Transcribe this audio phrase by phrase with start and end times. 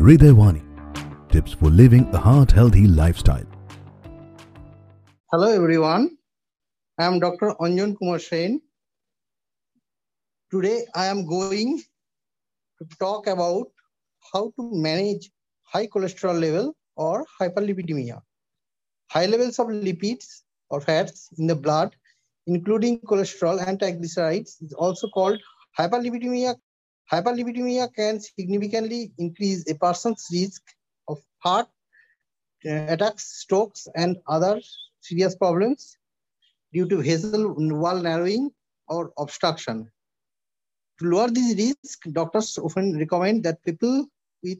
[0.00, 0.62] Hridayawani.
[1.30, 3.44] Tips for living a heart healthy lifestyle.
[5.30, 6.16] Hello everyone.
[6.98, 7.50] I am Dr.
[7.60, 8.62] Anjan Kumar Sen.
[10.50, 11.82] Today I am going
[12.78, 13.66] to talk about
[14.32, 15.30] how to manage
[15.64, 18.22] high cholesterol level or hyperlipidemia.
[19.10, 21.94] High levels of lipids or fats in the blood,
[22.46, 25.38] including cholesterol and triglycerides, is also called
[25.78, 26.54] hyperlipidemia.
[27.12, 30.62] Hyperlipidemia can significantly increase a person's risk
[31.08, 31.68] of heart
[32.64, 34.60] attacks, strokes, and other
[35.00, 35.96] serious problems
[36.72, 38.50] due to vessel wall narrowing
[38.88, 39.90] or obstruction.
[40.98, 44.06] To lower this risk, doctors often recommend that people
[44.42, 44.58] with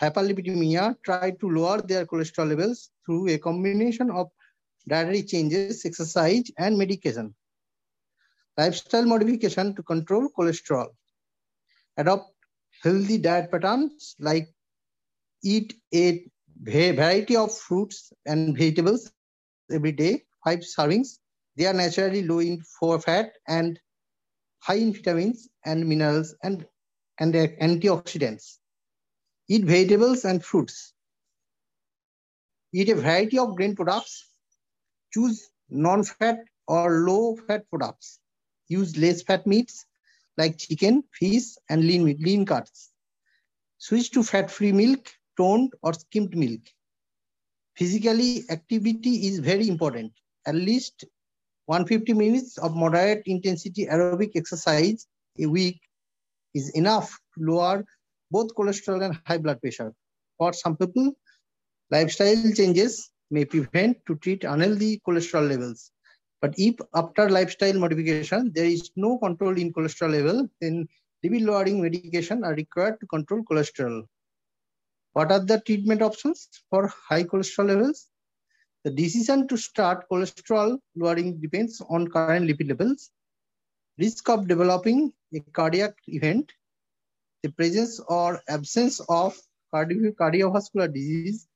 [0.00, 4.30] hyperlipidemia try to lower their cholesterol levels through a combination of
[4.88, 7.34] dietary changes, exercise, and medication.
[8.56, 10.88] Lifestyle modification to control cholesterol.
[12.00, 12.32] Adopt
[12.82, 14.48] healthy diet patterns like
[15.42, 16.26] eat a
[16.62, 19.12] variety of fruits and vegetables
[19.70, 21.18] every day, five servings.
[21.56, 22.62] They are naturally low in
[23.04, 23.78] fat and
[24.60, 26.66] high in vitamins and minerals and,
[27.18, 28.56] and antioxidants.
[29.48, 30.94] Eat vegetables and fruits.
[32.72, 34.28] Eat a variety of grain products.
[35.12, 38.20] Choose non-fat or low-fat products.
[38.68, 39.84] Use less fat meats
[40.36, 42.90] like chicken, fish, and lean, meat, lean cuts.
[43.78, 46.60] Switch to fat-free milk, toned or skimmed milk.
[47.76, 50.12] Physically, activity is very important.
[50.46, 51.04] At least
[51.66, 55.06] 150 minutes of moderate intensity aerobic exercise
[55.38, 55.80] a week
[56.54, 57.84] is enough to lower
[58.30, 59.92] both cholesterol and high blood pressure.
[60.38, 61.12] For some people,
[61.90, 65.92] lifestyle changes may prevent to treat unhealthy cholesterol levels.
[66.40, 70.88] But if after lifestyle modification, there is no control in cholesterol level, then
[71.24, 74.06] lipid lowering medication are required to control cholesterol.
[75.12, 78.06] What are the treatment options for high cholesterol levels?
[78.84, 83.10] The decision to start cholesterol lowering depends on current lipid levels,
[83.98, 86.50] risk of developing a cardiac event,
[87.42, 89.38] the presence or absence of
[89.74, 91.46] cardio cardiovascular disease,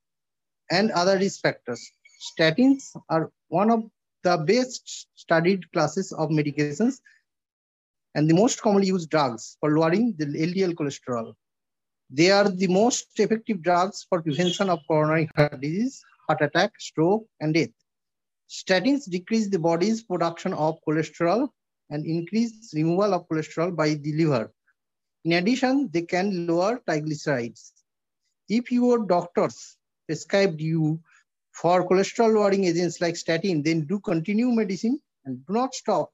[0.70, 1.91] and other risk factors.
[2.20, 3.84] Statins are one of
[4.24, 7.00] the best studied classes of medications
[8.14, 11.34] and the most commonly used drugs for lowering the LDL cholesterol.
[12.10, 17.26] They are the most effective drugs for prevention of coronary heart disease, heart attack, stroke,
[17.40, 17.70] and death.
[18.48, 21.48] Statins decrease the body's production of cholesterol
[21.91, 24.52] and increase removal of cholesterol by the liver.
[25.24, 27.72] In addition, they can lower triglycerides.
[28.48, 31.00] If your doctors prescribed you
[31.54, 36.10] for cholesterol lowering agents like statin, then do continue medicine and do not stop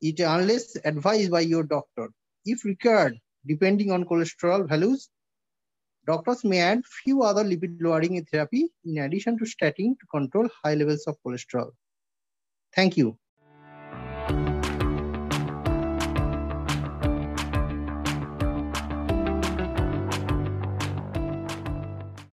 [0.00, 2.08] it unless advised by your doctor.
[2.44, 5.08] If required, depending on cholesterol values,
[6.06, 10.74] doctors may add few other lipid lowering therapy in addition to statin to control high
[10.74, 11.70] levels of cholesterol.
[12.74, 13.18] Thank you.